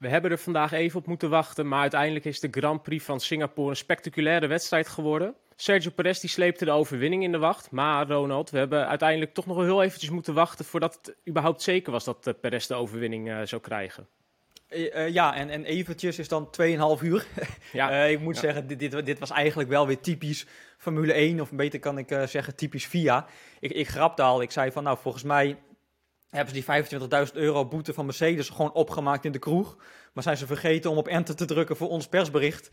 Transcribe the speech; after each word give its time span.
We 0.00 0.08
hebben 0.08 0.30
er 0.30 0.38
vandaag 0.38 0.72
even 0.72 0.98
op 0.98 1.06
moeten 1.06 1.30
wachten, 1.30 1.68
maar 1.68 1.80
uiteindelijk 1.80 2.24
is 2.24 2.40
de 2.40 2.48
Grand 2.50 2.82
Prix 2.82 3.04
van 3.04 3.20
Singapore 3.20 3.70
een 3.70 3.76
spectaculaire 3.76 4.46
wedstrijd 4.46 4.88
geworden. 4.88 5.34
Sergio 5.56 5.90
Perez 5.90 6.20
die 6.20 6.30
sleepte 6.30 6.64
de 6.64 6.70
overwinning 6.70 7.22
in 7.22 7.32
de 7.32 7.38
wacht, 7.38 7.70
maar 7.70 8.08
Ronald, 8.08 8.50
we 8.50 8.58
hebben 8.58 8.88
uiteindelijk 8.88 9.34
toch 9.34 9.46
nog 9.46 9.56
wel 9.56 9.64
heel 9.64 9.82
eventjes 9.82 10.10
moeten 10.10 10.34
wachten 10.34 10.64
voordat 10.64 10.94
het 10.94 11.16
überhaupt 11.28 11.62
zeker 11.62 11.92
was 11.92 12.04
dat 12.04 12.26
uh, 12.26 12.34
Perez 12.40 12.66
de 12.66 12.74
overwinning 12.74 13.28
uh, 13.28 13.40
zou 13.44 13.62
krijgen. 13.62 14.06
Uh, 14.70 15.08
ja, 15.08 15.34
en, 15.34 15.50
en 15.50 15.64
eventjes 15.64 16.18
is 16.18 16.28
dan 16.28 16.48
2,5 16.98 17.02
uur. 17.02 17.26
Ja. 17.72 18.04
ik 18.04 18.20
moet 18.20 18.34
ja. 18.34 18.40
zeggen, 18.40 18.66
dit, 18.66 18.78
dit, 18.78 19.06
dit, 19.06 19.18
was 19.18 19.30
eigenlijk 19.30 19.68
wel 19.68 19.86
weer 19.86 20.00
typisch 20.00 20.46
Formule 20.76 21.12
1, 21.12 21.40
of 21.40 21.52
beter 21.52 21.78
kan 21.78 21.98
ik 21.98 22.08
zeggen 22.26 22.56
typisch 22.56 22.86
FIA. 22.86 23.26
Ik, 23.60 23.72
ik 23.72 23.88
grapte 23.88 24.22
al, 24.22 24.42
ik 24.42 24.50
zei 24.50 24.72
van 24.72 24.82
nou 24.82 24.98
volgens 25.00 25.24
mij 25.24 25.56
hebben 26.30 26.54
ze 26.54 26.84
die 26.88 27.28
25.000 27.28 27.34
euro 27.34 27.66
boete 27.66 27.94
van 27.94 28.04
Mercedes 28.04 28.48
gewoon 28.48 28.72
opgemaakt 28.72 29.24
in 29.24 29.32
de 29.32 29.38
kroeg. 29.38 29.76
Maar 30.12 30.22
zijn 30.22 30.36
ze 30.36 30.46
vergeten 30.46 30.90
om 30.90 30.96
op 30.96 31.08
enter 31.08 31.36
te 31.36 31.44
drukken 31.44 31.76
voor 31.76 31.88
ons 31.88 32.08
persbericht. 32.08 32.70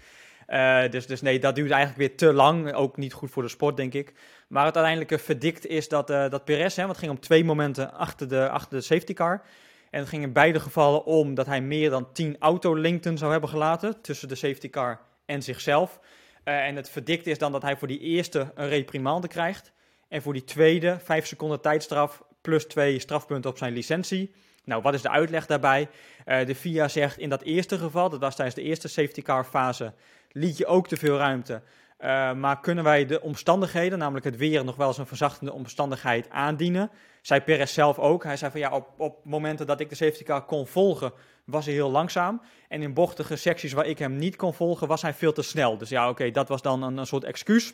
Uh, 0.47 0.89
dus, 0.89 1.07
dus 1.07 1.21
nee, 1.21 1.39
dat 1.39 1.55
duurt 1.55 1.71
eigenlijk 1.71 1.99
weer 1.99 2.17
te 2.17 2.33
lang. 2.33 2.73
Ook 2.73 2.97
niet 2.97 3.13
goed 3.13 3.31
voor 3.31 3.43
de 3.43 3.49
sport, 3.49 3.77
denk 3.77 3.93
ik. 3.93 4.13
Maar 4.47 4.65
het 4.65 4.75
uiteindelijke 4.75 5.19
verdikt 5.19 5.65
is 5.65 5.87
dat, 5.87 6.09
uh, 6.09 6.29
dat 6.29 6.45
Perez, 6.45 6.75
hè, 6.75 6.81
want 6.81 6.95
het 6.95 7.05
ging 7.05 7.11
om 7.11 7.19
twee 7.19 7.43
momenten 7.43 7.93
achter 7.93 8.27
de, 8.27 8.49
achter 8.49 8.77
de 8.77 8.83
safety 8.83 9.13
car. 9.13 9.41
En 9.89 9.99
het 9.99 10.09
ging 10.09 10.23
in 10.23 10.33
beide 10.33 10.59
gevallen 10.59 11.05
om 11.05 11.35
dat 11.35 11.45
hij 11.45 11.61
meer 11.61 11.89
dan 11.89 12.11
10 12.13 12.35
autolinkten 12.39 13.17
zou 13.17 13.31
hebben 13.31 13.49
gelaten 13.49 14.01
tussen 14.01 14.27
de 14.27 14.35
safety 14.35 14.69
car 14.69 14.99
en 15.25 15.43
zichzelf. 15.43 15.99
Uh, 16.43 16.65
en 16.65 16.75
het 16.75 16.89
verdikt 16.89 17.27
is 17.27 17.37
dan 17.37 17.51
dat 17.51 17.61
hij 17.61 17.77
voor 17.77 17.87
die 17.87 17.99
eerste 17.99 18.51
een 18.55 18.69
reprimande 18.69 19.27
krijgt. 19.27 19.71
En 20.07 20.21
voor 20.21 20.33
die 20.33 20.43
tweede 20.43 20.99
5 21.03 21.25
seconden 21.25 21.61
tijdstraf 21.61 22.23
plus 22.47 22.65
2 22.65 22.99
strafpunten 22.99 23.49
op 23.49 23.57
zijn 23.57 23.73
licentie. 23.73 24.31
Nou, 24.63 24.81
wat 24.81 24.93
is 24.93 25.01
de 25.01 25.09
uitleg 25.09 25.45
daarbij? 25.45 25.89
Uh, 26.25 26.45
de 26.45 26.55
FIA 26.55 26.87
zegt 26.87 27.17
in 27.17 27.29
dat 27.29 27.41
eerste 27.41 27.77
geval, 27.77 28.09
dat 28.09 28.19
was 28.19 28.35
tijdens 28.35 28.55
de 28.55 28.61
eerste 28.61 28.87
safety 28.87 29.21
car 29.21 29.43
fase, 29.43 29.93
liet 30.31 30.57
je 30.57 30.65
ook 30.65 30.87
te 30.87 30.97
veel 30.97 31.17
ruimte. 31.17 31.61
Uh, 31.99 32.33
maar 32.33 32.59
kunnen 32.59 32.83
wij 32.83 33.05
de 33.05 33.21
omstandigheden, 33.21 33.99
namelijk 33.99 34.25
het 34.25 34.37
weer, 34.37 34.63
nog 34.63 34.75
wel 34.75 34.87
eens 34.87 34.97
een 34.97 35.07
verzachtende 35.07 35.53
omstandigheid 35.53 36.29
aandienen? 36.29 36.91
Zei 37.21 37.41
Perez 37.41 37.73
zelf 37.73 37.99
ook. 37.99 38.23
Hij 38.23 38.37
zei 38.37 38.51
van 38.51 38.59
ja, 38.59 38.75
op, 38.75 38.87
op 38.97 39.25
momenten 39.25 39.67
dat 39.67 39.79
ik 39.79 39.89
de 39.89 39.95
safety 39.95 40.23
car 40.23 40.45
kon 40.45 40.67
volgen, 40.67 41.11
was 41.45 41.65
hij 41.65 41.73
heel 41.73 41.91
langzaam. 41.91 42.41
En 42.67 42.81
in 42.81 42.93
bochtige 42.93 43.35
secties 43.35 43.73
waar 43.73 43.85
ik 43.85 43.99
hem 43.99 44.15
niet 44.15 44.35
kon 44.35 44.53
volgen, 44.53 44.87
was 44.87 45.01
hij 45.01 45.13
veel 45.13 45.33
te 45.33 45.41
snel. 45.41 45.77
Dus 45.77 45.89
ja, 45.89 46.09
oké, 46.09 46.31
dat 46.31 46.47
was 46.47 46.61
dan 46.61 46.83
een, 46.83 46.97
een 46.97 47.07
soort 47.07 47.23
excuus. 47.23 47.73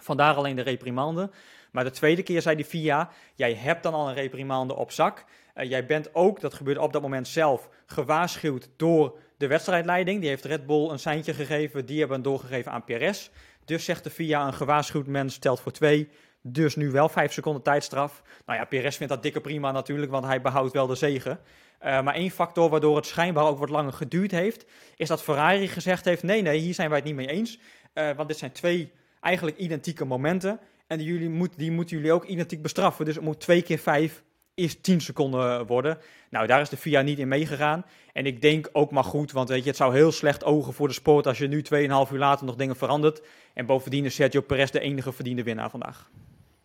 Vandaar 0.00 0.34
alleen 0.34 0.56
de 0.56 0.62
reprimande. 0.62 1.30
Maar 1.72 1.84
de 1.84 1.90
tweede 1.90 2.22
keer 2.22 2.42
zei 2.42 2.56
de 2.56 2.64
FIA, 2.64 3.10
jij 3.34 3.54
hebt 3.54 3.82
dan 3.82 3.94
al 3.94 4.08
een 4.08 4.14
reprimande 4.14 4.74
op 4.74 4.90
zak. 4.90 5.24
Uh, 5.54 5.68
jij 5.70 5.86
bent 5.86 6.14
ook, 6.14 6.40
dat 6.40 6.54
gebeurde 6.54 6.80
op 6.80 6.92
dat 6.92 7.02
moment 7.02 7.28
zelf, 7.28 7.68
gewaarschuwd 7.86 8.68
door 8.76 9.18
de 9.36 9.46
wedstrijdleiding. 9.46 10.20
Die 10.20 10.28
heeft 10.28 10.44
Red 10.44 10.66
Bull 10.66 10.88
een 10.88 10.98
seintje 10.98 11.34
gegeven, 11.34 11.86
die 11.86 11.98
hebben 11.98 12.22
doorgegeven 12.22 12.72
aan 12.72 12.84
Perez. 12.84 13.30
Dus 13.64 13.84
zegt 13.84 14.04
de 14.04 14.10
FIA, 14.10 14.46
een 14.46 14.54
gewaarschuwd 14.54 15.06
mens 15.06 15.34
stelt 15.34 15.60
voor 15.60 15.72
twee. 15.72 16.08
Dus 16.40 16.76
nu 16.76 16.90
wel 16.90 17.08
vijf 17.08 17.32
seconden 17.32 17.62
tijdstraf. 17.62 18.22
Nou 18.46 18.58
ja, 18.58 18.64
Perez 18.64 18.96
vindt 18.96 19.12
dat 19.12 19.22
dikke 19.22 19.40
prima 19.40 19.72
natuurlijk, 19.72 20.10
want 20.10 20.24
hij 20.24 20.40
behoudt 20.40 20.72
wel 20.72 20.86
de 20.86 20.94
zegen. 20.94 21.40
Uh, 21.84 22.02
maar 22.02 22.14
één 22.14 22.30
factor 22.30 22.70
waardoor 22.70 22.96
het 22.96 23.06
schijnbaar 23.06 23.44
ook 23.44 23.58
wat 23.58 23.70
langer 23.70 23.92
geduurd 23.92 24.30
heeft, 24.30 24.64
is 24.96 25.08
dat 25.08 25.22
Ferrari 25.22 25.68
gezegd 25.68 26.04
heeft: 26.04 26.22
nee, 26.22 26.42
nee, 26.42 26.58
hier 26.58 26.74
zijn 26.74 26.88
wij 26.88 26.98
het 26.98 27.06
niet 27.06 27.16
mee 27.16 27.26
eens. 27.26 27.58
Uh, 27.94 28.10
want 28.10 28.28
dit 28.28 28.38
zijn 28.38 28.52
twee 28.52 28.92
eigenlijk 29.20 29.56
identieke 29.56 30.04
momenten. 30.04 30.60
En 30.92 30.98
die, 30.98 31.06
jullie 31.06 31.30
moet, 31.30 31.52
die 31.56 31.70
moeten 31.70 31.96
jullie 31.96 32.12
ook 32.12 32.24
identiek 32.24 32.62
bestraffen. 32.62 33.04
Dus 33.04 33.14
het 33.14 33.24
moet 33.24 33.40
twee 33.40 33.62
keer 33.62 33.78
vijf 33.78 34.22
is 34.54 34.80
10 34.80 35.00
seconden 35.00 35.66
worden. 35.66 35.98
Nou, 36.30 36.46
daar 36.46 36.60
is 36.60 36.68
de 36.68 36.76
FIA 36.76 37.00
niet 37.00 37.18
in 37.18 37.28
meegegaan. 37.28 37.84
En 38.12 38.26
ik 38.26 38.40
denk 38.40 38.68
ook 38.72 38.90
maar 38.90 39.04
goed, 39.04 39.32
want 39.32 39.48
weet 39.48 39.62
je, 39.62 39.68
het 39.68 39.76
zou 39.76 39.94
heel 39.94 40.12
slecht 40.12 40.44
ogen 40.44 40.72
voor 40.72 40.88
de 40.88 40.94
sport 40.94 41.26
als 41.26 41.38
je 41.38 41.48
nu 41.48 41.64
2,5 41.74 42.12
uur 42.12 42.18
later 42.18 42.46
nog 42.46 42.56
dingen 42.56 42.76
verandert. 42.76 43.22
En 43.54 43.66
bovendien 43.66 44.04
is 44.04 44.14
Sergio 44.14 44.40
Perez 44.40 44.70
de 44.70 44.80
enige 44.80 45.12
verdiende 45.12 45.42
winnaar 45.42 45.70
vandaag. 45.70 46.10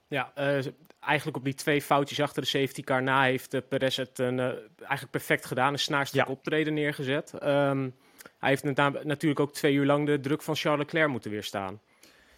Ja, 0.08 0.32
uh, 0.38 0.66
eigenlijk 1.00 1.38
op 1.38 1.44
die 1.44 1.54
twee 1.54 1.82
foutjes 1.82 2.22
achter 2.22 2.42
de 2.42 2.48
safety 2.48 2.82
car 2.82 3.04
na 3.04 3.24
heeft 3.24 3.54
uh, 3.54 3.62
Perez 3.70 3.98
het 3.98 4.20
uh, 4.20 4.28
eigenlijk 4.40 5.12
perfect 5.12 5.46
gedaan. 5.46 5.74
Een 5.74 5.80
snaarstuk 5.80 6.26
ja. 6.26 6.32
optreden 6.32 6.74
neergezet. 6.74 7.34
Um, 7.44 7.96
hij 8.40 8.50
heeft 8.50 8.64
natuurlijk 8.64 9.40
ook 9.40 9.54
twee 9.54 9.74
uur 9.74 9.86
lang 9.86 10.06
de 10.06 10.20
druk 10.20 10.42
van 10.42 10.56
Charles 10.56 10.86
Leclerc 10.86 11.10
moeten 11.10 11.32
weerstaan. 11.32 11.80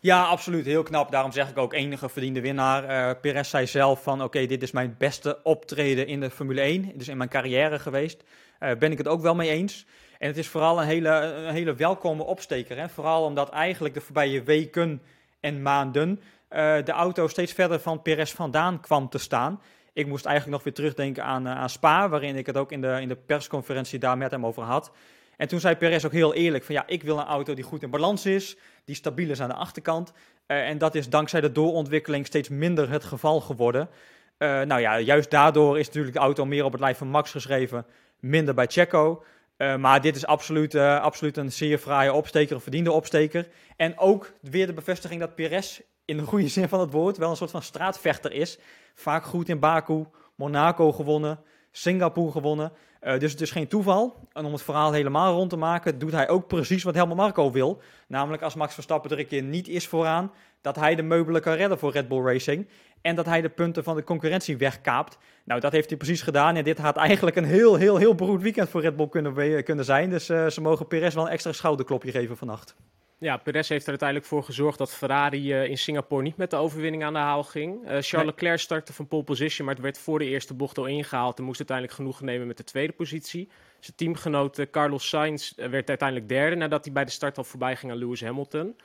Ja, 0.01 0.23
absoluut. 0.23 0.65
Heel 0.65 0.83
knap. 0.83 1.11
Daarom 1.11 1.31
zeg 1.31 1.49
ik 1.49 1.57
ook 1.57 1.73
enige 1.73 2.09
verdiende 2.09 2.41
winnaar. 2.41 2.83
Uh, 2.83 3.19
Perez 3.21 3.49
zei 3.49 3.67
zelf 3.67 4.03
van 4.03 4.23
oké, 4.23 4.45
dit 4.45 4.63
is 4.63 4.71
mijn 4.71 4.95
beste 4.97 5.39
optreden 5.43 6.07
in 6.07 6.19
de 6.19 6.29
Formule 6.29 6.61
1. 6.61 6.91
Dus 6.95 7.07
in 7.07 7.17
mijn 7.17 7.29
carrière 7.29 7.79
geweest. 7.79 8.23
Uh, 8.59 8.71
ben 8.75 8.91
ik 8.91 8.97
het 8.97 9.07
ook 9.07 9.21
wel 9.21 9.35
mee 9.35 9.49
eens. 9.49 9.85
En 10.17 10.27
het 10.27 10.37
is 10.37 10.47
vooral 10.47 10.81
een 10.81 10.87
hele, 10.87 11.09
een 11.09 11.53
hele 11.53 11.73
welkome 11.73 12.23
opsteker. 12.23 12.77
Hè? 12.77 12.89
Vooral 12.89 13.23
omdat 13.23 13.49
eigenlijk 13.49 13.93
de 13.93 14.01
voorbije 14.01 14.43
weken 14.43 15.01
en 15.39 15.61
maanden 15.61 16.09
uh, 16.09 16.75
de 16.83 16.91
auto 16.91 17.27
steeds 17.27 17.53
verder 17.53 17.79
van 17.79 18.01
Perez 18.01 18.33
vandaan 18.33 18.79
kwam 18.79 19.09
te 19.09 19.17
staan. 19.17 19.61
Ik 19.93 20.07
moest 20.07 20.25
eigenlijk 20.25 20.55
nog 20.55 20.65
weer 20.65 20.73
terugdenken 20.73 21.23
aan, 21.23 21.47
aan 21.47 21.69
Spa, 21.69 22.09
waarin 22.09 22.35
ik 22.35 22.45
het 22.45 22.57
ook 22.57 22.71
in 22.71 22.81
de, 22.81 22.97
in 23.01 23.07
de 23.07 23.15
persconferentie 23.15 23.99
daar 23.99 24.17
met 24.17 24.31
hem 24.31 24.45
over 24.45 24.63
had. 24.63 24.91
En 25.39 25.47
toen 25.47 25.59
zei 25.59 25.75
Perez 25.75 26.05
ook 26.05 26.11
heel 26.11 26.33
eerlijk 26.33 26.63
van 26.63 26.75
ja, 26.75 26.83
ik 26.87 27.03
wil 27.03 27.17
een 27.17 27.25
auto 27.25 27.53
die 27.53 27.63
goed 27.63 27.83
in 27.83 27.89
balans 27.89 28.25
is, 28.25 28.57
die 28.85 28.95
stabiel 28.95 29.29
is 29.29 29.41
aan 29.41 29.49
de 29.49 29.55
achterkant. 29.55 30.11
Uh, 30.47 30.67
en 30.67 30.77
dat 30.77 30.95
is 30.95 31.09
dankzij 31.09 31.41
de 31.41 31.51
doorontwikkeling 31.51 32.25
steeds 32.25 32.49
minder 32.49 32.89
het 32.89 33.03
geval 33.03 33.41
geworden. 33.41 33.89
Uh, 34.37 34.61
nou 34.61 34.81
ja, 34.81 34.99
juist 34.99 35.31
daardoor 35.31 35.79
is 35.79 35.85
natuurlijk 35.85 36.15
de 36.15 36.21
auto 36.21 36.45
meer 36.45 36.63
op 36.63 36.71
het 36.71 36.81
lijf 36.81 36.97
van 36.97 37.07
Max 37.07 37.31
geschreven, 37.31 37.85
minder 38.19 38.53
bij 38.53 38.65
Checo. 38.67 39.23
Uh, 39.57 39.75
maar 39.75 40.01
dit 40.01 40.15
is 40.15 40.25
absoluut, 40.25 40.75
absoluut 40.75 41.37
een 41.37 41.51
zeer 41.51 41.77
fraaie 41.77 42.13
opsteker, 42.13 42.55
een 42.55 42.61
verdiende 42.61 42.91
opsteker. 42.91 43.47
En 43.75 43.97
ook 43.97 44.33
weer 44.41 44.67
de 44.67 44.73
bevestiging 44.73 45.19
dat 45.19 45.35
Perez 45.35 45.79
in 46.05 46.17
de 46.17 46.23
goede 46.23 46.47
zin 46.47 46.69
van 46.69 46.79
het 46.79 46.91
woord 46.91 47.17
wel 47.17 47.29
een 47.29 47.35
soort 47.35 47.51
van 47.51 47.61
straatvechter 47.61 48.31
is. 48.31 48.57
Vaak 48.93 49.23
goed 49.23 49.49
in 49.49 49.59
Baku, 49.59 50.05
Monaco 50.35 50.91
gewonnen, 50.91 51.39
Singapore 51.71 52.31
gewonnen. 52.31 52.71
Uh, 53.03 53.19
dus 53.19 53.31
het 53.31 53.41
is 53.41 53.51
geen 53.51 53.67
toeval. 53.67 54.27
En 54.33 54.45
om 54.45 54.53
het 54.53 54.61
verhaal 54.61 54.91
helemaal 54.91 55.33
rond 55.33 55.49
te 55.49 55.57
maken, 55.57 55.99
doet 55.99 56.11
hij 56.11 56.29
ook 56.29 56.47
precies 56.47 56.83
wat 56.83 56.95
Helmut 56.95 57.17
Marco 57.17 57.51
wil. 57.51 57.81
Namelijk 58.07 58.43
als 58.43 58.55
Max 58.55 58.73
Verstappen 58.73 59.11
er 59.11 59.19
een 59.19 59.27
keer 59.27 59.43
niet 59.43 59.67
is 59.67 59.87
vooraan, 59.87 60.31
dat 60.61 60.75
hij 60.75 60.95
de 60.95 61.01
meubelen 61.01 61.41
kan 61.41 61.53
redden 61.53 61.79
voor 61.79 61.91
Red 61.91 62.07
Bull 62.07 62.23
Racing. 62.23 62.67
En 63.01 63.15
dat 63.15 63.25
hij 63.25 63.41
de 63.41 63.49
punten 63.49 63.83
van 63.83 63.95
de 63.95 64.03
concurrentie 64.03 64.57
wegkaapt. 64.57 65.17
Nou, 65.45 65.59
dat 65.59 65.71
heeft 65.71 65.89
hij 65.89 65.97
precies 65.97 66.21
gedaan. 66.21 66.55
En 66.55 66.63
dit 66.63 66.77
had 66.77 66.95
eigenlijk 66.95 67.35
een 67.35 67.45
heel, 67.45 67.75
heel, 67.75 67.97
heel 67.97 68.15
beroerd 68.15 68.41
weekend 68.41 68.69
voor 68.69 68.81
Red 68.81 68.95
Bull 68.95 69.09
kunnen, 69.09 69.63
kunnen 69.63 69.85
zijn. 69.85 70.09
Dus 70.09 70.29
uh, 70.29 70.47
ze 70.47 70.61
mogen 70.61 70.87
Perez 70.87 71.15
wel 71.15 71.25
een 71.25 71.31
extra 71.31 71.51
schouderklopje 71.51 72.11
geven 72.11 72.37
vannacht. 72.37 72.75
Ja, 73.19 73.37
Perez 73.37 73.69
heeft 73.69 73.83
er 73.83 73.89
uiteindelijk 73.89 74.29
voor 74.29 74.43
gezorgd 74.43 74.77
dat 74.77 74.93
Ferrari 74.93 75.53
uh, 75.53 75.69
in 75.69 75.77
Singapore 75.77 76.23
niet 76.23 76.37
met 76.37 76.49
de 76.49 76.55
overwinning 76.55 77.03
aan 77.03 77.13
de 77.13 77.19
haal 77.19 77.43
ging. 77.43 77.75
Uh, 77.75 77.87
Charles 77.87 78.11
nee. 78.11 78.25
Leclerc 78.25 78.59
startte 78.59 78.93
van 78.93 79.07
pole 79.07 79.23
position, 79.23 79.65
maar 79.65 79.75
het 79.75 79.83
werd 79.83 79.97
voor 79.97 80.19
de 80.19 80.25
eerste 80.25 80.53
bocht 80.53 80.77
al 80.77 80.85
ingehaald 80.85 81.37
en 81.37 81.43
moest 81.43 81.57
uiteindelijk 81.57 81.97
genoegen 81.97 82.25
nemen 82.25 82.47
met 82.47 82.57
de 82.57 82.63
tweede 82.63 82.93
positie. 82.93 83.49
Zijn 83.79 83.95
teamgenoot 83.95 84.59
uh, 84.59 84.65
Carlos 84.71 85.09
Sainz 85.09 85.51
werd 85.55 85.89
uiteindelijk 85.89 86.29
derde 86.29 86.55
nadat 86.55 86.83
hij 86.83 86.93
bij 86.93 87.05
de 87.05 87.11
start 87.11 87.37
al 87.37 87.43
voorbij 87.43 87.75
ging 87.75 87.91
aan 87.91 87.97
Lewis 87.97 88.23
Hamilton. 88.23 88.75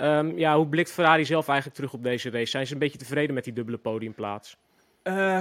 Um, 0.00 0.38
ja, 0.38 0.56
hoe 0.56 0.66
blikt 0.66 0.92
Ferrari 0.92 1.24
zelf 1.24 1.48
eigenlijk 1.48 1.76
terug 1.76 1.92
op 1.92 2.02
deze 2.02 2.30
race? 2.30 2.50
Zijn 2.50 2.66
ze 2.66 2.72
een 2.72 2.78
beetje 2.78 2.98
tevreden 2.98 3.34
met 3.34 3.44
die 3.44 3.52
dubbele 3.52 3.78
podiumplaats? 3.78 4.56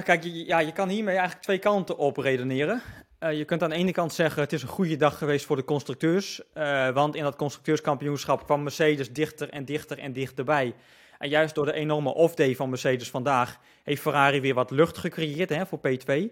kijk, 0.04 0.24
ja, 0.24 0.60
je 0.60 0.72
kan 0.72 0.90
hiermee 0.90 1.16
eigenlijk 1.16 1.44
twee 1.44 1.60
kanten 1.60 1.98
op 1.98 2.18
redeneren. 2.18 2.82
Uh, 3.24 3.38
je 3.38 3.46
kunt 3.46 3.64
aan 3.64 3.70
de 3.70 3.76
ene 3.76 3.92
kant 3.92 4.14
zeggen 4.14 4.42
het 4.42 4.54
is 4.54 4.62
een 4.62 4.68
goede 4.68 4.96
dag 4.96 5.18
geweest 5.18 5.46
voor 5.46 5.56
de 5.56 5.64
constructeurs. 5.64 6.42
Uh, 6.58 6.90
want 6.90 7.16
in 7.16 7.24
dat 7.24 7.36
constructeurskampioenschap 7.36 8.46
kwam 8.46 8.64
Mercedes 8.64 9.12
dichter 9.12 9.50
en 9.50 9.66
dichter 9.66 10.00
en 10.00 10.14
dichterbij. 10.14 10.74
En 11.18 11.30
juist 11.30 11.56
door 11.56 11.66
de 11.66 11.74
enorme 11.74 12.14
off-day 12.14 12.56
van 12.56 12.70
Mercedes 12.70 13.10
vandaag 13.10 13.60
heeft 13.84 14.02
Ferrari 14.02 14.42
weer 14.42 14.54
wat 14.54 14.72
lucht 14.72 14.98
gecreëerd 14.98 15.50
hè, 15.50 15.66
voor 15.66 15.80
P2. 15.80 16.08
Uh, 16.08 16.28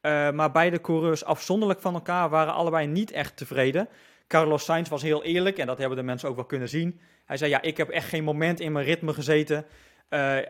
eh, 0.00 0.34
maar 0.34 0.52
beide 0.52 0.80
coureurs 0.80 1.24
afzonderlijk 1.24 1.80
van 1.80 1.94
elkaar 1.94 2.28
waren 2.28 2.54
allebei 2.54 2.86
niet 2.86 3.10
echt 3.10 3.36
tevreden. 3.36 3.88
Carlos 4.26 4.64
Sainz 4.64 4.88
was 4.88 5.02
heel 5.02 5.24
eerlijk 5.24 5.58
en 5.58 5.66
dat 5.66 5.78
hebben 5.78 5.96
de 5.96 6.04
mensen 6.04 6.28
ook 6.28 6.36
wel 6.36 6.44
kunnen 6.44 6.68
zien. 6.68 7.00
Hij 7.24 7.36
zei 7.36 7.50
ja, 7.50 7.62
ik 7.62 7.76
heb 7.76 7.88
echt 7.88 8.08
geen 8.08 8.24
moment 8.24 8.60
in 8.60 8.72
mijn 8.72 8.84
ritme 8.84 9.12
gezeten. 9.12 9.66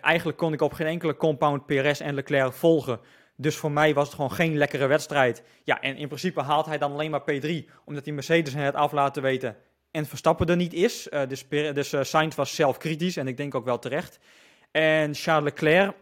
eigenlijk 0.00 0.38
kon 0.38 0.52
ik 0.52 0.60
op 0.60 0.72
geen 0.72 0.86
enkele 0.86 1.16
compound 1.16 1.66
PRS 1.66 2.00
en 2.00 2.14
Leclerc 2.14 2.52
volgen. 2.52 3.00
Dus 3.42 3.56
voor 3.56 3.72
mij 3.72 3.94
was 3.94 4.06
het 4.06 4.14
gewoon 4.14 4.32
geen 4.32 4.56
lekkere 4.56 4.86
wedstrijd. 4.86 5.42
Ja, 5.64 5.80
en 5.80 5.96
in 5.96 6.06
principe 6.06 6.40
haalt 6.40 6.66
hij 6.66 6.78
dan 6.78 6.92
alleen 6.92 7.10
maar 7.10 7.22
P3, 7.32 7.70
omdat 7.84 8.04
die 8.04 8.12
Mercedes 8.12 8.54
het 8.54 8.74
af 8.74 8.92
laten 8.92 9.22
weten 9.22 9.56
en 9.92 10.06
Verstappen 10.06 10.46
er 10.46 10.56
niet 10.56 10.72
is. 10.72 11.08
Uh, 11.10 11.20
dus 11.28 11.48
dus 11.48 11.92
uh, 11.92 12.02
Sainz 12.02 12.34
was 12.34 12.54
zelf 12.54 12.78
kritisch 12.78 13.16
en 13.16 13.28
ik 13.28 13.36
denk 13.36 13.54
ook 13.54 13.64
wel 13.64 13.78
terecht. 13.78 14.18
En 14.70 15.14
Charles 15.14 15.44
Leclerc, 15.44 15.94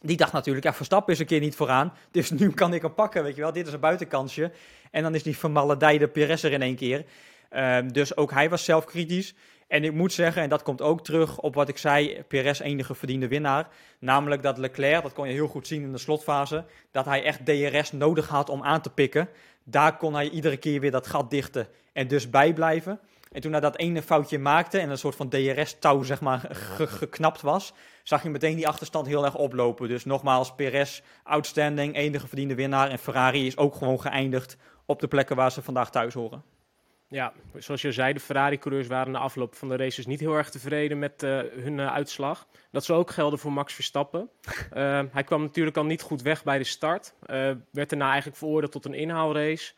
die 0.00 0.16
dacht 0.16 0.32
natuurlijk, 0.32 0.64
ja, 0.66 0.74
Verstappen 0.74 1.12
is 1.12 1.20
een 1.20 1.26
keer 1.26 1.40
niet 1.40 1.54
vooraan, 1.54 1.92
dus 2.10 2.30
nu 2.40 2.50
kan 2.50 2.74
ik 2.74 2.82
hem 2.82 2.94
pakken, 2.94 3.22
weet 3.22 3.34
je 3.34 3.40
wel. 3.40 3.52
Dit 3.52 3.66
is 3.66 3.72
een 3.72 3.80
buitenkansje. 3.80 4.52
En 4.90 5.02
dan 5.02 5.14
is 5.14 5.22
die 5.22 5.36
vermaledijde 5.36 6.08
Perez 6.08 6.44
er 6.44 6.52
in 6.52 6.62
één 6.62 6.76
keer. 6.76 7.04
Uh, 7.50 7.78
dus 7.86 8.16
ook 8.16 8.30
hij 8.30 8.50
was 8.50 8.64
zelf 8.64 8.84
kritisch. 8.84 9.34
En 9.68 9.84
ik 9.84 9.92
moet 9.92 10.12
zeggen, 10.12 10.42
en 10.42 10.48
dat 10.48 10.62
komt 10.62 10.82
ook 10.82 11.04
terug 11.04 11.38
op 11.38 11.54
wat 11.54 11.68
ik 11.68 11.78
zei, 11.78 12.22
Perez 12.28 12.60
enige 12.60 12.94
verdiende 12.94 13.28
winnaar. 13.28 13.68
Namelijk 13.98 14.42
dat 14.42 14.58
Leclerc, 14.58 15.02
dat 15.02 15.12
kon 15.12 15.26
je 15.26 15.32
heel 15.32 15.48
goed 15.48 15.66
zien 15.66 15.82
in 15.82 15.92
de 15.92 15.98
slotfase, 15.98 16.64
dat 16.90 17.04
hij 17.04 17.24
echt 17.24 17.44
DRS 17.44 17.92
nodig 17.92 18.28
had 18.28 18.48
om 18.48 18.62
aan 18.62 18.80
te 18.80 18.90
pikken. 18.90 19.28
Daar 19.64 19.96
kon 19.96 20.14
hij 20.14 20.28
iedere 20.28 20.56
keer 20.56 20.80
weer 20.80 20.90
dat 20.90 21.06
gat 21.06 21.30
dichten 21.30 21.68
en 21.92 22.08
dus 22.08 22.30
bijblijven. 22.30 23.00
En 23.32 23.40
toen 23.40 23.52
hij 23.52 23.60
dat 23.60 23.76
ene 23.76 24.02
foutje 24.02 24.38
maakte 24.38 24.78
en 24.78 24.90
een 24.90 24.98
soort 24.98 25.16
van 25.16 25.28
DRS-touw 25.28 26.02
zeg 26.02 26.20
maar 26.20 26.48
geknapt 27.00 27.40
was, 27.40 27.72
zag 28.02 28.22
je 28.22 28.30
meteen 28.30 28.56
die 28.56 28.68
achterstand 28.68 29.06
heel 29.06 29.24
erg 29.24 29.36
oplopen. 29.36 29.88
Dus 29.88 30.04
nogmaals, 30.04 30.54
Perez, 30.54 31.00
outstanding, 31.22 31.96
enige 31.96 32.26
verdiende 32.26 32.54
winnaar. 32.54 32.90
En 32.90 32.98
Ferrari 32.98 33.46
is 33.46 33.56
ook 33.56 33.74
gewoon 33.74 34.00
geëindigd 34.00 34.56
op 34.86 35.00
de 35.00 35.08
plekken 35.08 35.36
waar 35.36 35.52
ze 35.52 35.62
vandaag 35.62 35.90
thuis 35.90 36.14
horen. 36.14 36.42
Ja, 37.10 37.32
zoals 37.54 37.82
je 37.82 37.92
zei, 37.92 38.12
de 38.12 38.20
Ferrari-coureurs 38.20 38.86
waren 38.86 39.12
na 39.12 39.18
afloop 39.18 39.54
van 39.54 39.68
de 39.68 39.76
races 39.76 40.06
niet 40.06 40.20
heel 40.20 40.34
erg 40.34 40.50
tevreden 40.50 40.98
met 40.98 41.22
uh, 41.22 41.40
hun 41.56 41.78
uh, 41.78 41.92
uitslag. 41.92 42.46
Dat 42.70 42.84
zou 42.84 42.98
ook 42.98 43.10
gelden 43.10 43.38
voor 43.38 43.52
Max 43.52 43.74
Verstappen. 43.74 44.30
Uh, 44.74 45.02
hij 45.12 45.24
kwam 45.24 45.42
natuurlijk 45.42 45.76
al 45.76 45.84
niet 45.84 46.02
goed 46.02 46.22
weg 46.22 46.44
bij 46.44 46.58
de 46.58 46.64
start. 46.64 47.14
werd 47.70 47.90
daarna 47.90 48.08
eigenlijk 48.08 48.36
veroordeeld 48.36 48.72
tot 48.72 48.84
een 48.84 48.94
inhaalrace. 48.94 49.72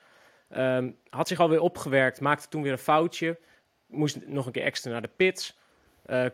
Ehm, 0.49 0.91
had 1.09 1.29
zich 1.29 1.41
alweer 1.41 1.61
opgewerkt, 1.61 2.21
maakte 2.21 2.49
toen 2.49 2.63
weer 2.63 2.73
een 2.73 2.79
foutje. 2.79 3.39
Moest 3.87 4.27
nog 4.27 4.47
een 4.47 4.53
keer 4.53 4.63
extra 4.63 4.91
naar 4.91 5.03
de 5.03 5.11
pits. 5.17 5.59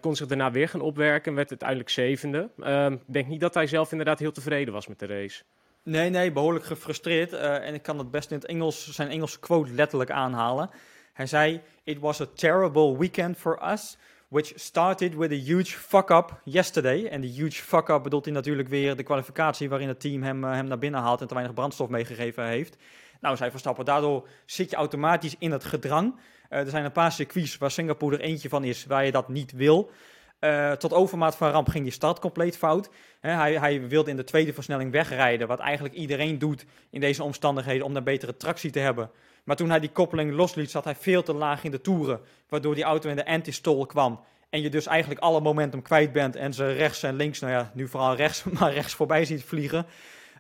kon 0.01 0.17
zich 0.17 0.27
daarna 0.27 0.51
weer 0.51 0.69
gaan 0.69 0.81
opwerken 0.81 1.31
en 1.31 1.37
werd 1.37 1.51
uiteindelijk 1.51 1.91
zevende. 1.91 2.51
Ehm, 2.59 2.93
ik 2.93 3.01
denk 3.07 3.27
niet 3.27 3.41
dat 3.41 3.55
hij 3.55 3.67
zelf 3.67 3.91
inderdaad 3.91 4.19
heel 4.19 4.33
tevreden 4.33 4.75
was 4.75 4.87
met 4.87 4.99
de 4.99 5.07
race. 5.07 5.43
Nee, 5.83 6.11
nee, 6.11 6.33
behoorlijk 6.33 6.65
gefrustreerd. 6.65 7.33
Uh, 7.33 7.67
en 7.67 7.75
ik 7.75 7.83
kan 7.83 7.99
het 7.99 8.11
best 8.11 8.31
in 8.31 8.37
het 8.37 8.47
Engels, 8.47 8.91
zijn 8.91 9.09
Engelse 9.09 9.39
quote 9.39 9.73
letterlijk 9.73 10.11
aanhalen. 10.11 10.71
Hij 11.13 11.27
zei: 11.27 11.61
It 11.85 11.99
was 11.99 12.21
a 12.21 12.27
terrible 12.35 12.99
weekend 12.99 13.37
for 13.37 13.71
us, 13.73 13.97
which 14.29 14.53
started 14.55 15.15
with 15.15 15.31
a 15.31 15.35
huge 15.35 15.79
fuck-up 15.79 16.41
yesterday. 16.45 17.07
En 17.07 17.21
die 17.21 17.33
huge 17.33 17.63
fuck-up 17.63 18.03
bedoelt 18.03 18.25
hij 18.25 18.35
natuurlijk 18.35 18.69
weer 18.69 18.97
de 18.97 19.03
kwalificatie 19.03 19.69
waarin 19.69 19.89
het 19.89 20.01
team 20.01 20.23
hem, 20.23 20.45
uh, 20.45 20.51
hem 20.51 20.67
naar 20.67 20.79
binnen 20.79 21.01
haalt 21.01 21.21
en 21.21 21.27
te 21.27 21.35
weinig 21.35 21.55
brandstof 21.55 21.89
meegegeven 21.89 22.47
heeft. 22.47 22.77
Nou, 23.21 23.37
zij 23.37 23.51
Verstappen, 23.51 23.85
daardoor 23.85 24.29
zit 24.47 24.71
je 24.71 24.77
automatisch 24.77 25.35
in 25.39 25.51
het 25.51 25.65
gedrang. 25.65 26.15
Uh, 26.51 26.59
er 26.59 26.71
zijn 26.71 26.85
een 26.85 26.93
paar 26.93 27.13
circuits 27.13 27.59
waar 27.59 27.71
Singapore 27.71 28.17
er 28.17 28.23
eentje 28.23 28.49
van 28.49 28.65
is 28.65 28.87
waar 28.87 29.05
je 29.05 29.13
dat 29.13 29.29
niet 29.29 29.53
wil. 29.53 29.91
Uh, 30.41 30.73
tot 30.73 30.93
overmaat 30.93 31.37
van 31.37 31.51
ramp 31.51 31.69
ging 31.69 31.85
die 31.85 31.93
start 31.93 32.19
compleet 32.19 32.57
fout. 32.57 32.91
hij, 33.21 33.59
hij, 33.59 33.89
wilde 33.89 34.11
in 34.11 34.17
de 34.17 34.25
tweede 34.25 34.53
versnelling 34.53 34.93
wegrijden, 34.93 35.49
wat 35.49 35.59
eigenlijk 35.59 35.95
iedereen 35.95 36.39
doet 36.39 36.65
in 36.91 37.01
deze 37.01 37.23
omstandigheden 37.23 37.87
om 37.87 37.97
een 37.97 38.05
betere 38.05 38.37
tractie 38.37 38.71
te 38.71 38.79
hebben. 38.79 39.11
Maar 39.45 39.57
toen 39.57 39.71
hij 39.71 39.81
die 39.81 39.91
koppeling 39.91 40.33
losliet, 40.33 40.71
zat 40.71 40.85
hij 40.85 40.95
veel 40.95 41.23
te 41.23 41.35
laag 41.35 41.65
in 41.65 41.71
de 41.71 41.81
toeren, 41.81 42.21
waardoor 42.49 42.75
die 42.75 42.85
auto 42.85 43.09
in 43.09 43.17
de 43.17 43.27
anti-stall 43.27 43.87
kwam. 43.87 44.21
En 44.51 44.61
je 44.61 44.71
dus 44.71 44.87
eigenlijk 44.87 45.21
alle 45.21 45.41
momentum 45.41 45.83
kwijt 45.83 46.13
bent 46.13 46.37
en 46.37 46.55
ze 46.55 46.73
rechts 46.73 47.03
en 47.03 47.17
links, 47.17 47.41
nou 47.41 47.53
ja, 47.53 47.71
nu 47.75 47.89
vooral 47.89 48.15
rechts, 48.15 48.45
maar 48.59 48.73
rechts 48.73 48.95
voorbij 48.95 49.25
ziet 49.25 49.45
vliegen. 49.45 49.87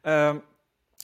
Uh, 0.02 0.34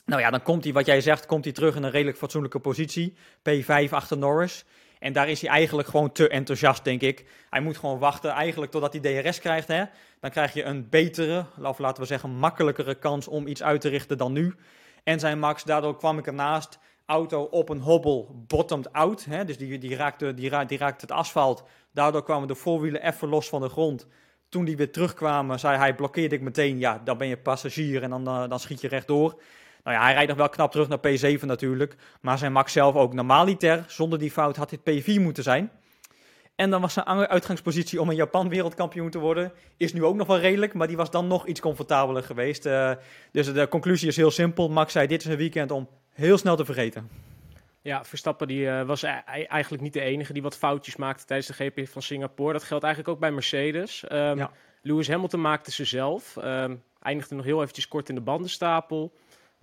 nou 0.05 0.21
ja, 0.21 0.29
dan 0.29 0.41
komt 0.41 0.63
hij, 0.63 0.73
wat 0.73 0.85
jij 0.85 1.01
zegt, 1.01 1.25
komt 1.25 1.43
hij 1.43 1.53
terug 1.53 1.75
in 1.75 1.83
een 1.83 1.91
redelijk 1.91 2.17
fatsoenlijke 2.17 2.59
positie. 2.59 3.15
P5 3.49 3.89
achter 3.89 4.17
Norris. 4.17 4.65
En 4.99 5.13
daar 5.13 5.29
is 5.29 5.41
hij 5.41 5.49
eigenlijk 5.49 5.87
gewoon 5.87 6.11
te 6.11 6.27
enthousiast, 6.27 6.83
denk 6.83 7.01
ik. 7.01 7.25
Hij 7.49 7.61
moet 7.61 7.77
gewoon 7.77 7.99
wachten 7.99 8.31
eigenlijk 8.31 8.71
totdat 8.71 8.93
hij 8.93 9.21
DRS 9.21 9.39
krijgt. 9.39 9.67
Hè? 9.67 9.83
Dan 10.19 10.29
krijg 10.29 10.53
je 10.53 10.63
een 10.63 10.89
betere, 10.89 11.45
of 11.61 11.79
laten 11.79 12.01
we 12.01 12.07
zeggen 12.07 12.29
makkelijkere 12.29 12.95
kans 12.95 13.27
om 13.27 13.47
iets 13.47 13.63
uit 13.63 13.81
te 13.81 13.89
richten 13.89 14.17
dan 14.17 14.31
nu. 14.31 14.55
En 15.03 15.19
zijn 15.19 15.39
Max, 15.39 15.63
daardoor 15.63 15.97
kwam 15.97 16.17
ik 16.17 16.27
ernaast. 16.27 16.79
Auto 17.05 17.41
op 17.41 17.69
een 17.69 17.79
hobbel, 17.79 18.43
bottomed 18.47 18.93
out. 18.93 19.25
Hè? 19.25 19.45
Dus 19.45 19.57
die, 19.57 19.77
die, 19.77 19.95
raakte, 19.95 20.33
die, 20.33 20.49
het 20.51 21.11
asfalt. 21.11 21.63
Daardoor 21.93 22.23
kwamen 22.23 22.47
de 22.47 22.55
voorwielen 22.55 23.07
even 23.07 23.27
los 23.27 23.49
van 23.49 23.61
de 23.61 23.69
grond. 23.69 24.07
Toen 24.49 24.65
die 24.65 24.77
weer 24.77 24.91
terugkwamen, 24.91 25.59
zei 25.59 25.77
hij, 25.77 25.95
blokkeerde 25.95 26.35
ik 26.35 26.41
meteen. 26.41 26.79
Ja, 26.79 27.01
dan 27.03 27.17
ben 27.17 27.27
je 27.27 27.37
passagier 27.37 28.03
en 28.03 28.09
dan, 28.09 28.27
uh, 28.27 28.49
dan 28.49 28.59
schiet 28.59 28.81
je 28.81 28.87
rechtdoor. 28.87 29.41
Nou 29.85 29.97
ja, 29.97 30.03
hij 30.03 30.13
rijdt 30.13 30.29
nog 30.29 30.37
wel 30.37 30.49
knap 30.49 30.71
terug 30.71 30.87
naar 30.87 30.99
P7 30.99 31.45
natuurlijk. 31.45 31.95
Maar 32.21 32.37
zijn 32.37 32.51
Max 32.51 32.71
zelf 32.71 32.95
ook 32.95 33.13
normaliter. 33.13 33.83
Zonder 33.87 34.19
die 34.19 34.31
fout 34.31 34.55
had 34.55 34.69
dit 34.69 34.79
P4 34.79 35.21
moeten 35.21 35.43
zijn. 35.43 35.71
En 36.55 36.69
dan 36.69 36.81
was 36.81 36.93
zijn 36.93 37.07
uitgangspositie 37.07 38.01
om 38.01 38.09
een 38.09 38.15
Japan 38.15 38.49
wereldkampioen 38.49 39.09
te 39.09 39.19
worden. 39.19 39.51
Is 39.77 39.93
nu 39.93 40.03
ook 40.03 40.15
nog 40.15 40.27
wel 40.27 40.39
redelijk, 40.39 40.73
maar 40.73 40.87
die 40.87 40.97
was 40.97 41.11
dan 41.11 41.27
nog 41.27 41.47
iets 41.47 41.59
comfortabeler 41.59 42.23
geweest. 42.23 42.65
Uh, 42.65 42.91
dus 43.31 43.53
de 43.53 43.67
conclusie 43.67 44.07
is 44.07 44.15
heel 44.15 44.31
simpel. 44.31 44.69
Max 44.69 44.91
zei, 44.91 45.07
dit 45.07 45.21
is 45.21 45.27
een 45.27 45.37
weekend 45.37 45.71
om 45.71 45.89
heel 46.13 46.37
snel 46.37 46.55
te 46.55 46.65
vergeten. 46.65 47.09
Ja, 47.81 48.03
Verstappen 48.03 48.47
die, 48.47 48.65
uh, 48.65 48.81
was 48.81 49.03
eigenlijk 49.03 49.83
niet 49.83 49.93
de 49.93 50.01
enige 50.01 50.33
die 50.33 50.41
wat 50.41 50.57
foutjes 50.57 50.95
maakte 50.95 51.25
tijdens 51.25 51.47
de 51.47 51.53
GP 51.53 51.87
van 51.87 52.01
Singapore. 52.01 52.53
Dat 52.53 52.63
geldt 52.63 52.83
eigenlijk 52.83 53.13
ook 53.13 53.21
bij 53.21 53.31
Mercedes. 53.31 54.03
Um, 54.11 54.37
ja. 54.37 54.51
Lewis 54.81 55.07
Hamilton 55.07 55.41
maakte 55.41 55.71
ze 55.71 55.85
zelf. 55.85 56.35
Um, 56.43 56.83
eindigde 57.01 57.35
nog 57.35 57.45
heel 57.45 57.61
eventjes 57.61 57.87
kort 57.87 58.09
in 58.09 58.15
de 58.15 58.21
bandenstapel. 58.21 59.13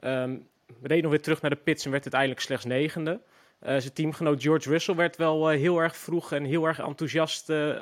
Um, 0.05 0.49
reed 0.83 1.03
nog 1.03 1.11
weer 1.11 1.23
terug 1.23 1.41
naar 1.41 1.51
de 1.51 1.57
pits 1.57 1.85
en 1.85 1.91
werd 1.91 2.03
uiteindelijk 2.03 2.41
slechts 2.41 2.65
negende. 2.65 3.21
Uh, 3.63 3.69
zijn 3.69 3.93
teamgenoot 3.93 4.43
George 4.43 4.69
Russell 4.69 4.95
werd 4.95 5.17
wel 5.17 5.53
uh, 5.53 5.59
heel 5.59 5.79
erg 5.79 5.97
vroeg 5.97 6.33
en 6.33 6.45
heel 6.45 6.67
erg 6.67 6.79
enthousiast 6.79 7.51
uh, 7.51 7.77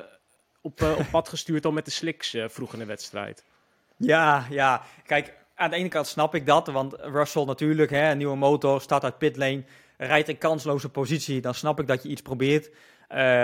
op, 0.61 0.81
op 0.81 1.05
pad 1.11 1.29
gestuurd 1.29 1.65
al 1.65 1.71
met 1.71 1.85
de 1.85 1.91
slicks 1.91 2.37
vroeg 2.47 2.73
in 2.73 2.79
de 2.79 2.85
wedstrijd. 2.85 3.43
Ja, 3.97 4.45
ja. 4.49 4.81
Kijk, 5.05 5.33
aan 5.55 5.69
de 5.69 5.75
ene 5.75 5.89
kant 5.89 6.07
snap 6.07 6.35
ik 6.35 6.45
dat, 6.45 6.67
want 6.67 6.93
Russell 6.99 7.43
natuurlijk, 7.43 7.91
hè, 7.91 8.15
nieuwe 8.15 8.35
motor, 8.35 8.81
staat 8.81 9.03
uit 9.03 9.17
pitlane, 9.17 9.63
rijdt 9.97 10.29
in 10.29 10.37
kansloze 10.37 10.89
positie. 10.89 11.41
Dan 11.41 11.53
snap 11.53 11.79
ik 11.79 11.87
dat 11.87 12.03
je 12.03 12.09
iets 12.09 12.21
probeert. 12.21 12.69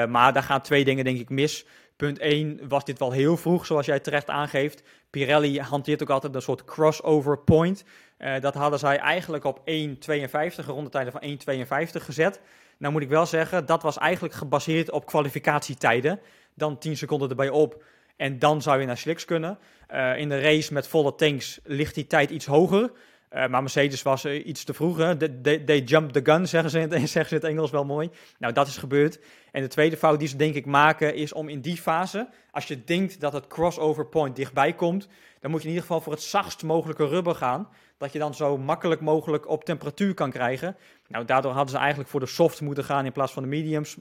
maar 0.09 0.33
daar 0.33 0.44
gaan 0.44 0.62
twee 0.62 0.85
dingen 0.85 1.03
denk 1.03 1.19
ik 1.19 1.29
mis. 1.29 1.65
Punt 1.98 2.20
1 2.20 2.68
was 2.68 2.86
dit 2.86 3.00
wel 3.00 3.12
heel 3.12 3.38
vroeg, 3.38 3.66
zoals 3.66 3.86
jij 3.86 4.00
terecht 4.00 4.30
aangeeft. 4.30 4.84
Pirelli 5.10 5.60
hanteert 5.60 6.02
ook 6.02 6.10
altijd 6.10 6.36
een 6.36 6.42
soort 6.42 6.64
crossover 6.64 7.38
point. 7.40 7.84
Uh, 8.20 8.40
dat 8.40 8.54
hadden 8.54 8.80
zij 8.80 8.98
eigenlijk 8.98 9.44
op 9.44 9.60
1.52, 9.60 10.66
rondetijden 10.66 11.12
van 11.12 11.22
1.52 11.22 12.04
gezet. 12.04 12.42
Nou 12.78 12.94
moet 12.94 13.02
ik 13.02 13.10
wel 13.10 13.26
zeggen, 13.26 13.66
dat 13.66 13.82
was 13.82 13.98
eigenlijk 13.98 14.34
gebaseerd 14.34 14.92
op 14.92 15.06
kwalificatietijden. 15.06 16.20
Dan 16.54 16.77
10 16.77 16.98
seconden 16.98 17.30
erbij 17.30 17.50
op 17.50 17.84
en 18.18 18.39
dan 18.39 18.62
zou 18.62 18.80
je 18.80 18.86
naar 18.86 18.98
slicks 18.98 19.25
kunnen. 19.25 19.60
Uh, 19.94 20.18
in 20.18 20.30
de 20.30 20.39
race 20.39 20.74
met 20.74 20.88
volle 20.88 21.16
tanks 21.16 21.60
ligt 21.63 21.96
die 21.96 22.08
tijd 22.08 22.30
iets 22.30 22.46
hoger. 22.46 22.92
Uh, 23.31 23.48
maar 23.48 23.62
Mercedes 23.62 24.01
was 24.01 24.25
uh, 24.25 24.46
iets 24.46 24.63
te 24.63 24.74
vroeg. 24.74 24.98
Hè? 24.98 25.17
They, 25.17 25.57
they 25.60 25.79
jumped 25.79 26.13
the 26.13 26.31
gun, 26.31 26.48
zeggen 26.57 26.69
ze, 26.69 26.79
in, 26.79 27.07
ze 27.07 27.19
het 27.19 27.43
Engels 27.43 27.72
wel 27.72 27.86
mooi. 27.86 28.10
Nou, 28.39 28.53
dat 28.53 28.67
is 28.67 28.77
gebeurd. 28.77 29.19
En 29.51 29.62
de 29.62 29.67
tweede 29.67 29.98
fout 29.98 30.19
die 30.19 30.27
ze 30.27 30.36
denk 30.36 30.55
ik 30.55 30.65
maken 30.65 31.15
is 31.15 31.34
om 31.34 31.50
in 31.50 31.62
die 31.62 31.77
fase, 31.77 32.29
als 32.51 32.67
je 32.67 32.84
denkt 32.84 33.19
dat 33.19 33.34
het 33.34 33.48
crossover 33.48 34.05
point 34.05 34.36
dichtbij 34.36 34.74
komt, 34.74 35.07
dan 35.39 35.51
moet 35.51 35.62
je 35.62 35.67
in 35.67 35.74
ieder 35.74 35.88
geval 35.88 36.01
voor 36.01 36.13
het 36.13 36.22
zachtst 36.22 36.63
mogelijke 36.63 37.07
rubber 37.07 37.36
gaan. 37.36 37.69
Dat 37.98 38.13
je 38.13 38.19
dan 38.19 38.34
zo 38.34 38.57
makkelijk 38.57 39.01
mogelijk 39.01 39.48
op 39.48 39.63
temperatuur 39.63 40.13
kan 40.13 40.31
krijgen. 40.31 40.77
Nou, 41.07 41.25
daardoor 41.25 41.51
hadden 41.51 41.72
ze 41.72 41.77
eigenlijk 41.77 42.10
voor 42.10 42.19
de 42.19 42.25
soft 42.25 42.62
moeten 42.62 42.84
gaan 42.84 43.05
in 43.05 43.12
plaats 43.12 43.34
van 43.34 43.43
de 43.43 43.50
mediums. 43.50 43.98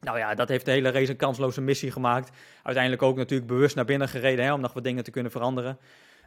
Nou 0.00 0.18
ja, 0.18 0.34
dat 0.34 0.48
heeft 0.48 0.64
de 0.64 0.70
hele 0.70 0.90
race 0.90 1.10
een 1.10 1.16
kansloze 1.16 1.60
missie 1.60 1.90
gemaakt. 1.90 2.30
Uiteindelijk 2.62 3.02
ook 3.02 3.16
natuurlijk 3.16 3.48
bewust 3.50 3.76
naar 3.76 3.84
binnen 3.84 4.08
gereden 4.08 4.44
hè, 4.44 4.52
om 4.52 4.60
nog 4.60 4.72
wat 4.72 4.84
dingen 4.84 5.04
te 5.04 5.10
kunnen 5.10 5.32
veranderen. 5.32 5.78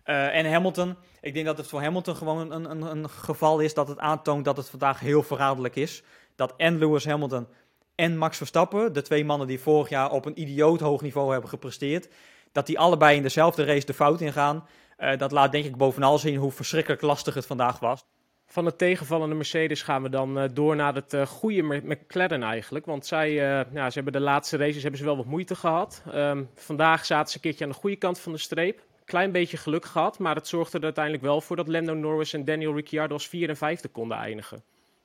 Uh, 0.05 0.35
en 0.35 0.51
Hamilton, 0.51 0.95
ik 1.21 1.33
denk 1.33 1.45
dat 1.45 1.57
het 1.57 1.67
voor 1.67 1.81
Hamilton 1.81 2.15
gewoon 2.15 2.51
een, 2.51 2.71
een, 2.71 2.81
een 2.81 3.09
geval 3.09 3.59
is 3.59 3.73
dat 3.73 3.87
het 3.87 3.99
aantoont 3.99 4.45
dat 4.45 4.57
het 4.57 4.69
vandaag 4.69 4.99
heel 4.99 5.23
verraderlijk 5.23 5.75
is. 5.75 6.03
Dat 6.35 6.53
en 6.57 6.77
Lewis 6.77 7.05
Hamilton 7.05 7.47
en 7.95 8.17
Max 8.17 8.37
Verstappen, 8.37 8.93
de 8.93 9.01
twee 9.01 9.25
mannen 9.25 9.47
die 9.47 9.59
vorig 9.59 9.89
jaar 9.89 10.11
op 10.11 10.25
een 10.25 10.39
idioot 10.41 10.79
hoog 10.79 11.01
niveau 11.01 11.31
hebben 11.31 11.49
gepresteerd, 11.49 12.07
dat 12.51 12.65
die 12.65 12.79
allebei 12.79 13.17
in 13.17 13.23
dezelfde 13.23 13.63
race 13.63 13.85
de 13.85 13.93
fout 13.93 14.21
ingaan. 14.21 14.67
Uh, 14.99 15.17
dat 15.17 15.31
laat 15.31 15.51
denk 15.51 15.65
ik 15.65 15.77
bovenal 15.77 16.17
zien 16.17 16.37
hoe 16.37 16.51
verschrikkelijk 16.51 17.01
lastig 17.01 17.33
het 17.33 17.45
vandaag 17.45 17.79
was. 17.79 18.05
Van 18.45 18.65
het 18.65 18.77
tegenvallende 18.77 19.35
Mercedes 19.35 19.81
gaan 19.81 20.03
we 20.03 20.09
dan 20.09 20.37
uh, 20.37 20.43
door 20.53 20.75
naar 20.75 20.95
het 20.95 21.13
uh, 21.13 21.25
goede 21.25 21.61
McLaren 21.61 22.43
eigenlijk. 22.43 22.85
Want 22.85 23.05
zij 23.05 23.31
ja, 23.31 23.65
ze 23.71 23.93
hebben 23.93 24.13
de 24.13 24.19
laatste 24.19 24.57
races 24.57 24.81
hebben 24.81 24.99
ze 24.99 25.05
wel 25.05 25.17
wat 25.17 25.25
moeite 25.25 25.55
gehad. 25.55 26.03
Um, 26.15 26.49
vandaag 26.55 27.05
zaten 27.05 27.29
ze 27.29 27.35
een 27.35 27.41
keertje 27.41 27.63
aan 27.63 27.71
de 27.71 27.77
goede 27.77 27.95
kant 27.95 28.19
van 28.19 28.31
de 28.31 28.37
streep 28.37 28.81
klein 29.05 29.31
beetje 29.31 29.57
geluk 29.57 29.85
gehad, 29.85 30.19
maar 30.19 30.35
het 30.35 30.47
zorgde 30.47 30.77
er 30.77 30.83
uiteindelijk 30.83 31.23
wel 31.23 31.41
voor 31.41 31.55
dat 31.55 31.67
Lando 31.67 31.93
Norris 31.93 32.33
en 32.33 32.45
Daniel 32.45 32.75
Ricciardo 32.75 33.13
als 33.13 33.27
vierde 33.27 33.47
en 33.47 33.57
vijfde 33.57 33.87
konden 33.87 34.17
eindigen. 34.17 34.63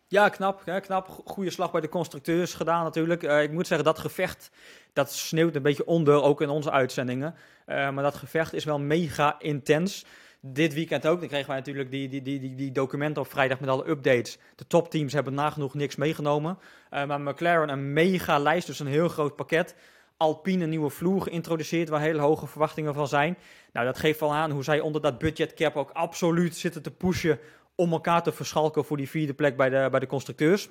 Ja, 0.08 0.28
knap. 0.28 0.62
Ja, 0.64 0.80
knap. 0.80 1.22
Goede 1.24 1.50
slag 1.50 1.70
bij 1.70 1.80
de 1.80 1.88
constructeurs 1.88 2.54
gedaan 2.54 2.84
natuurlijk. 2.84 3.22
Uh, 3.22 3.42
ik 3.42 3.52
moet 3.52 3.66
zeggen, 3.66 3.86
dat 3.86 3.98
gevecht, 3.98 4.50
dat 4.92 5.12
sneeuwt 5.12 5.54
een 5.54 5.62
beetje 5.62 5.86
onder, 5.86 6.22
ook 6.22 6.40
in 6.40 6.48
onze 6.48 6.70
uitzendingen. 6.70 7.34
Uh, 7.66 7.90
maar 7.90 8.04
dat 8.04 8.14
gevecht 8.14 8.52
is 8.52 8.64
wel 8.64 8.78
mega 8.78 9.36
intens. 9.38 10.04
Dit 10.40 10.74
weekend 10.74 11.06
ook. 11.06 11.18
Dan 11.18 11.28
kregen 11.28 11.46
wij 11.46 11.56
natuurlijk 11.56 11.90
die, 11.90 12.08
die, 12.08 12.22
die, 12.22 12.40
die, 12.40 12.54
die 12.54 12.72
documenten 12.72 13.22
op 13.22 13.28
vrijdag 13.28 13.60
met 13.60 13.68
alle 13.68 13.88
updates. 13.88 14.38
De 14.56 14.66
topteams 14.66 15.12
hebben 15.12 15.34
nagenoeg 15.34 15.74
niks 15.74 15.96
meegenomen. 15.96 16.58
Uh, 16.90 17.04
maar 17.04 17.20
McLaren 17.20 17.68
een 17.68 17.92
mega 17.92 18.38
lijst, 18.38 18.66
dus 18.66 18.78
een 18.78 18.86
heel 18.86 19.08
groot 19.08 19.36
pakket. 19.36 19.74
Alpine 20.18 20.64
een 20.64 20.70
nieuwe 20.70 20.90
vloer 20.90 21.22
geïntroduceerd 21.22 21.88
waar 21.88 22.00
hele 22.00 22.20
hoge 22.20 22.46
verwachtingen 22.46 22.94
van 22.94 23.08
zijn. 23.08 23.38
Nou, 23.72 23.86
dat 23.86 23.98
geeft 23.98 24.20
wel 24.20 24.34
aan 24.34 24.50
hoe 24.50 24.64
zij 24.64 24.80
onder 24.80 25.00
dat 25.00 25.18
budgetcap 25.18 25.76
ook 25.76 25.90
absoluut 25.90 26.56
zitten 26.56 26.82
te 26.82 26.90
pushen 26.90 27.38
om 27.74 27.92
elkaar 27.92 28.22
te 28.22 28.32
verschalken 28.32 28.84
voor 28.84 28.96
die 28.96 29.08
vierde 29.08 29.34
plek 29.34 29.56
bij 29.56 29.68
de, 29.68 29.88
bij 29.90 30.00
de 30.00 30.06
constructeurs. 30.06 30.68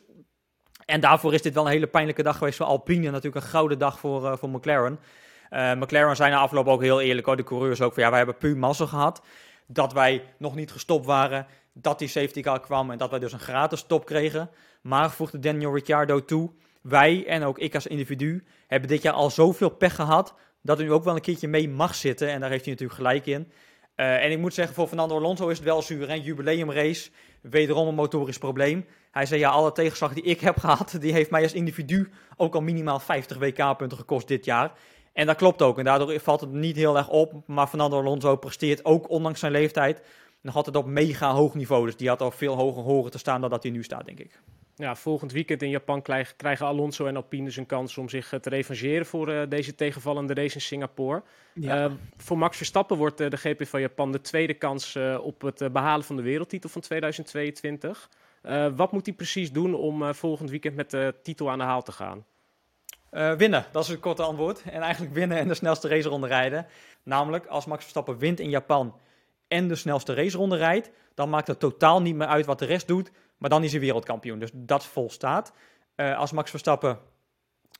En 0.85 0.99
daarvoor 0.99 1.33
is 1.33 1.41
dit 1.41 1.53
wel 1.53 1.65
een 1.65 1.71
hele 1.71 1.87
pijnlijke 1.87 2.23
dag 2.23 2.37
geweest 2.37 2.57
voor 2.57 2.65
Alpine. 2.65 3.09
Natuurlijk 3.09 3.45
een 3.45 3.51
gouden 3.51 3.79
dag 3.79 3.99
voor, 3.99 4.23
uh, 4.23 4.37
voor 4.37 4.49
McLaren. 4.49 4.99
Uh, 5.49 5.73
McLaren 5.73 6.15
zijn 6.15 6.31
na 6.31 6.37
afloop 6.37 6.67
ook 6.67 6.81
heel 6.81 7.01
eerlijk, 7.01 7.25
hoor. 7.25 7.35
de 7.35 7.43
coureurs 7.43 7.81
ook 7.81 7.93
van 7.93 8.03
ja, 8.03 8.09
wij 8.09 8.17
hebben 8.17 8.37
puur 8.37 8.57
massa 8.57 8.85
gehad. 8.85 9.21
Dat 9.67 9.93
wij 9.93 10.23
nog 10.37 10.55
niet 10.55 10.71
gestopt 10.71 11.05
waren, 11.05 11.47
dat 11.73 11.99
die 11.99 12.07
safety 12.07 12.41
car 12.41 12.59
kwam 12.59 12.91
en 12.91 12.97
dat 12.97 13.09
wij 13.09 13.19
dus 13.19 13.33
een 13.33 13.39
gratis 13.39 13.79
stop 13.79 14.05
kregen. 14.05 14.49
Maar 14.81 15.11
voegde 15.11 15.39
Daniel 15.39 15.73
Ricciardo 15.73 16.25
toe, 16.25 16.51
wij 16.81 17.25
en 17.27 17.43
ook 17.43 17.59
ik 17.59 17.75
als 17.75 17.87
individu 17.87 18.43
hebben 18.67 18.89
dit 18.89 19.01
jaar 19.01 19.13
al 19.13 19.29
zoveel 19.29 19.69
pech 19.69 19.95
gehad 19.95 20.35
dat 20.61 20.81
u 20.81 20.91
ook 20.91 21.03
wel 21.03 21.15
een 21.15 21.21
keertje 21.21 21.47
mee 21.47 21.69
mag 21.69 21.95
zitten. 21.95 22.29
En 22.29 22.39
daar 22.39 22.49
heeft 22.49 22.65
hij 22.65 22.73
natuurlijk 22.73 22.99
gelijk 22.99 23.25
in. 23.25 23.51
Uh, 23.95 24.23
en 24.23 24.31
ik 24.31 24.39
moet 24.39 24.53
zeggen, 24.53 24.75
voor 24.75 24.87
Fernando 24.87 25.15
Alonso 25.15 25.47
is 25.47 25.57
het 25.57 25.65
wel 25.65 25.81
zuur. 25.81 26.09
Een 26.09 26.21
jubileumrace, 26.21 27.09
wederom 27.41 27.87
een 27.87 27.95
motorisch 27.95 28.37
probleem. 28.37 28.85
Hij 29.11 29.25
zei, 29.25 29.39
ja, 29.39 29.49
alle 29.49 29.71
tegenslag 29.71 30.13
die 30.13 30.23
ik 30.23 30.39
heb 30.39 30.57
gehad, 30.65 30.97
die 30.99 31.13
heeft 31.13 31.29
mij 31.29 31.43
als 31.43 31.53
individu 31.53 32.09
ook 32.35 32.55
al 32.55 32.61
minimaal 32.61 32.99
50 32.99 33.37
WK-punten 33.37 33.97
gekost 33.97 34.27
dit 34.27 34.45
jaar. 34.45 34.71
En 35.13 35.25
dat 35.25 35.35
klopt 35.35 35.61
ook. 35.61 35.77
En 35.77 35.83
daardoor 35.83 36.19
valt 36.19 36.41
het 36.41 36.51
niet 36.51 36.75
heel 36.75 36.97
erg 36.97 37.09
op. 37.09 37.33
Maar 37.45 37.67
Fernando 37.67 37.99
Alonso 37.99 38.35
presteert 38.35 38.85
ook, 38.85 39.09
ondanks 39.09 39.39
zijn 39.39 39.51
leeftijd, 39.51 40.01
nog 40.41 40.55
altijd 40.55 40.75
op 40.75 40.85
mega 40.85 41.33
hoog 41.33 41.53
niveau. 41.53 41.85
Dus 41.85 41.97
die 41.97 42.07
had 42.07 42.21
al 42.21 42.31
veel 42.31 42.55
hoger 42.55 42.83
horen 42.83 43.11
te 43.11 43.17
staan 43.17 43.41
dan 43.41 43.49
dat 43.49 43.63
hij 43.63 43.71
nu 43.71 43.83
staat, 43.83 44.05
denk 44.05 44.19
ik. 44.19 44.39
Ja, 44.77 44.95
volgend 44.95 45.31
weekend 45.31 45.61
in 45.61 45.69
Japan 45.69 46.01
krijgen 46.37 46.65
Alonso 46.65 47.05
en 47.05 47.15
Alpine 47.15 47.45
dus 47.45 47.57
een 47.57 47.65
kans 47.65 47.97
om 47.97 48.09
zich 48.09 48.33
eh, 48.33 48.39
te 48.39 48.49
revancheren 48.49 49.05
voor 49.05 49.29
uh, 49.29 49.41
deze 49.49 49.75
tegenvallende 49.75 50.33
race 50.33 50.55
in 50.55 50.61
Singapore. 50.61 51.23
Ja. 51.53 51.85
Uh, 51.85 51.91
voor 52.17 52.37
Max 52.37 52.57
Verstappen 52.57 52.97
wordt 52.97 53.21
uh, 53.21 53.29
de 53.29 53.37
GP 53.37 53.67
van 53.67 53.81
Japan 53.81 54.11
de 54.11 54.21
tweede 54.21 54.53
kans 54.53 54.95
op 55.21 55.41
het 55.41 55.71
behalen 55.71 56.05
van 56.05 56.15
de 56.15 56.21
wereldtitel 56.21 56.69
van 56.69 56.81
2022. 56.81 58.09
wat 58.75 58.91
moet 58.91 59.05
hij 59.05 59.15
precies 59.15 59.51
doen 59.51 59.73
om 59.73 60.13
volgend 60.13 60.49
weekend 60.49 60.75
met 60.75 60.91
de 60.91 61.15
titel 61.23 61.49
aan 61.51 61.57
de 61.57 61.63
haal 61.63 61.83
te 61.83 61.91
gaan? 61.91 62.25
winnen, 63.37 63.65
dat 63.71 63.83
is 63.83 63.89
het 63.89 63.99
korte 63.99 64.23
antwoord. 64.23 64.63
En 64.71 64.81
eigenlijk 64.81 65.13
winnen 65.13 65.37
en 65.37 65.47
de 65.47 65.53
snelste 65.53 65.87
raceronde 65.87 66.27
rijden. 66.27 66.65
Namelijk, 67.03 67.45
als 67.45 67.65
Max 67.65 67.81
Verstappen 67.81 68.17
wint 68.17 68.39
in 68.39 68.49
Japan 68.49 68.95
en 69.47 69.67
de 69.67 69.75
snelste 69.75 70.13
raceronde 70.13 70.55
rijdt, 70.55 70.91
dan 71.13 71.29
maakt 71.29 71.47
het 71.47 71.59
totaal 71.59 72.01
niet 72.01 72.15
meer 72.15 72.27
uit 72.27 72.45
wat 72.45 72.59
de 72.59 72.65
rest 72.65 72.87
doet. 72.87 73.11
Maar 73.37 73.49
dan 73.49 73.63
is 73.63 73.71
hij 73.71 73.79
wereldkampioen. 73.79 74.39
Dus 74.39 74.49
dat 74.53 74.85
volstaat. 74.85 75.53
Uh, 75.95 76.17
als 76.17 76.31
Max 76.31 76.49
Verstappen 76.49 76.99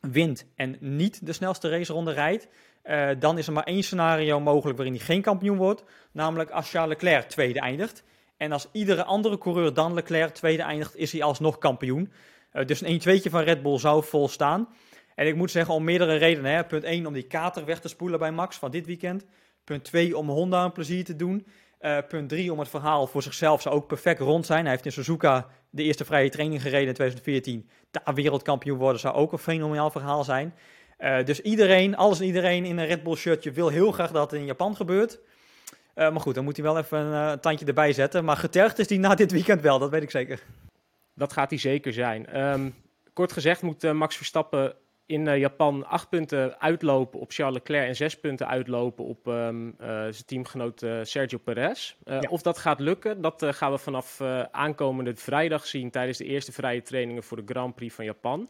wint 0.01 0.45
en 0.55 0.77
niet 0.79 1.25
de 1.25 1.33
snelste 1.33 1.69
raceronde 1.69 2.11
rijdt, 2.11 2.47
uh, 2.83 3.09
dan 3.19 3.37
is 3.37 3.47
er 3.47 3.53
maar 3.53 3.63
één 3.63 3.83
scenario 3.83 4.39
mogelijk 4.39 4.77
waarin 4.77 4.95
hij 4.95 5.05
geen 5.05 5.21
kampioen 5.21 5.57
wordt. 5.57 5.83
Namelijk 6.11 6.49
als 6.49 6.69
Charles 6.69 6.89
Leclerc 6.89 7.29
tweede 7.29 7.59
eindigt. 7.59 8.03
En 8.37 8.51
als 8.51 8.67
iedere 8.71 9.03
andere 9.03 9.37
coureur 9.37 9.73
dan 9.73 9.93
Leclerc 9.93 10.33
tweede 10.33 10.63
eindigt, 10.63 10.95
is 10.95 11.11
hij 11.11 11.23
alsnog 11.23 11.57
kampioen. 11.57 12.11
Uh, 12.53 12.65
dus 12.65 12.81
een 12.81 13.01
1-2'tje 13.01 13.29
van 13.29 13.41
Red 13.41 13.61
Bull 13.61 13.79
zou 13.79 14.03
volstaan. 14.03 14.67
En 15.15 15.27
ik 15.27 15.35
moet 15.35 15.51
zeggen 15.51 15.73
om 15.73 15.83
meerdere 15.83 16.15
redenen. 16.15 16.51
Hè. 16.51 16.63
Punt 16.63 16.83
1 16.83 17.05
om 17.05 17.13
die 17.13 17.27
kater 17.27 17.65
weg 17.65 17.79
te 17.79 17.87
spoelen 17.87 18.19
bij 18.19 18.31
Max 18.31 18.57
van 18.57 18.71
dit 18.71 18.85
weekend. 18.85 19.25
Punt 19.63 19.83
2 19.83 20.17
om 20.17 20.29
Honda 20.29 20.63
een 20.63 20.71
plezier 20.71 21.03
te 21.03 21.15
doen. 21.15 21.47
Uh, 21.81 21.97
punt 22.07 22.29
3, 22.29 22.51
om 22.51 22.59
het 22.59 22.69
verhaal 22.69 23.07
voor 23.07 23.23
zichzelf 23.23 23.61
zou 23.61 23.75
ook 23.75 23.87
perfect 23.87 24.19
rond 24.19 24.45
zijn. 24.45 24.61
Hij 24.61 24.71
heeft 24.71 24.85
in 24.85 24.91
Suzuka 24.91 25.47
de 25.69 25.83
eerste 25.83 26.05
vrije 26.05 26.29
training 26.29 26.61
gereden 26.61 26.87
in 26.87 26.93
2014. 26.93 27.69
Daar 27.91 28.13
wereldkampioen 28.13 28.77
worden 28.77 28.99
zou 28.99 29.15
ook 29.15 29.31
een 29.31 29.37
fenomenaal 29.37 29.91
verhaal 29.91 30.23
zijn. 30.23 30.53
Uh, 30.99 31.25
dus 31.25 31.41
iedereen, 31.41 31.95
alles 31.95 32.19
en 32.19 32.25
iedereen 32.25 32.65
in 32.65 32.77
een 32.77 32.85
Red 32.85 33.03
Bull 33.03 33.15
shirtje 33.15 33.51
wil 33.51 33.69
heel 33.69 33.91
graag 33.91 34.11
dat 34.11 34.31
het 34.31 34.39
in 34.39 34.45
Japan 34.45 34.75
gebeurt. 34.75 35.19
Uh, 35.95 36.11
maar 36.11 36.19
goed, 36.19 36.35
dan 36.35 36.43
moet 36.43 36.55
hij 36.55 36.65
wel 36.65 36.77
even 36.77 36.99
een 36.99 37.39
tandje 37.39 37.65
erbij 37.65 37.93
zetten. 37.93 38.25
Maar 38.25 38.37
getergd 38.37 38.79
is 38.79 38.89
hij 38.89 38.97
na 38.97 39.15
dit 39.15 39.31
weekend 39.31 39.61
wel, 39.61 39.79
dat 39.79 39.89
weet 39.89 40.03
ik 40.03 40.11
zeker. 40.11 40.43
Dat 41.15 41.33
gaat 41.33 41.49
hij 41.49 41.59
zeker 41.59 41.93
zijn. 41.93 42.41
Um, 42.41 42.75
kort 43.13 43.31
gezegd 43.31 43.61
moet 43.61 43.93
Max 43.93 44.15
Verstappen 44.15 44.75
in 45.07 45.27
uh, 45.27 45.37
Japan 45.37 45.85
acht 45.85 46.09
punten 46.09 46.59
uitlopen 46.59 47.19
op 47.19 47.31
Charles 47.31 47.55
Leclerc 47.57 47.87
en 47.87 47.95
zes 47.95 48.19
punten 48.19 48.47
uitlopen 48.47 49.05
op 49.05 49.27
um, 49.27 49.67
uh, 49.67 49.75
zijn 49.87 50.25
teamgenoot 50.25 50.81
uh, 50.81 50.99
Sergio 51.03 51.37
Perez. 51.37 51.95
Ja. 52.03 52.19
Of 52.29 52.41
dat 52.41 52.57
gaat 52.57 52.79
lukken, 52.79 53.21
dat 53.21 53.45
gaan 53.49 53.71
we 53.71 53.77
vanaf 53.77 54.21
aankomende 54.51 55.15
vrijdag 55.15 55.65
zien 55.65 55.91
tijdens 55.91 56.17
de 56.17 56.25
eerste 56.25 56.51
vrije 56.51 56.81
trainingen 56.81 57.23
voor 57.23 57.37
de 57.37 57.53
Grand 57.53 57.75
Prix 57.75 57.95
van 57.95 58.05
Japan. 58.05 58.49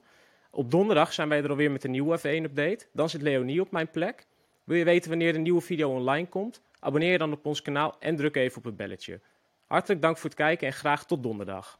Op 0.51 0.71
donderdag 0.71 1.13
zijn 1.13 1.29
wij 1.29 1.43
er 1.43 1.49
alweer 1.49 1.71
met 1.71 1.83
een 1.83 1.91
nieuwe 1.91 2.19
F1-update. 2.19 2.85
Dan 2.93 3.09
zit 3.09 3.21
Leonie 3.21 3.61
op 3.61 3.71
mijn 3.71 3.89
plek. 3.89 4.25
Wil 4.63 4.77
je 4.77 4.83
weten 4.83 5.09
wanneer 5.09 5.33
de 5.33 5.39
nieuwe 5.39 5.61
video 5.61 5.95
online 5.95 6.27
komt? 6.27 6.61
Abonneer 6.79 7.11
je 7.11 7.17
dan 7.17 7.31
op 7.31 7.45
ons 7.45 7.61
kanaal 7.61 7.95
en 7.99 8.15
druk 8.15 8.35
even 8.35 8.57
op 8.57 8.63
het 8.63 8.77
belletje. 8.77 9.19
Hartelijk 9.65 10.01
dank 10.01 10.17
voor 10.17 10.29
het 10.29 10.39
kijken 10.39 10.67
en 10.67 10.73
graag 10.73 11.05
tot 11.05 11.23
donderdag. 11.23 11.79